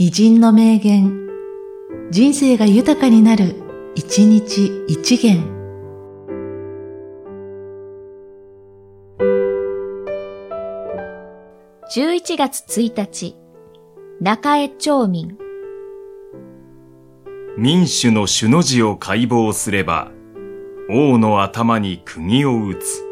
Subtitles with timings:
[0.00, 1.26] 偉人の名言、
[2.12, 3.56] 人生が豊かになる、
[3.96, 5.42] 一日一元。
[11.92, 13.34] 11月1日、
[14.20, 15.36] 中江町民。
[17.56, 20.12] 民主の主の字を解剖すれば、
[20.88, 23.07] 王の頭に釘を打つ。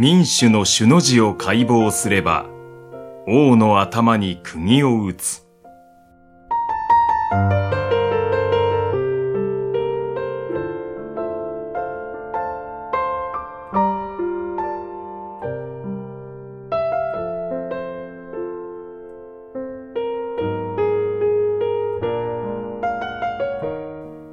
[0.00, 2.46] 民主の主の字を解剖すれば、
[3.26, 5.44] 王の頭に釘を打つ。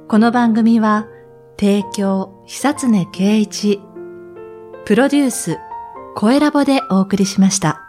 [0.06, 1.08] この番組は、
[1.58, 3.80] 提供、久常圭一、
[4.86, 5.58] プロデュース、
[6.14, 7.85] 声ラボでお送りしました。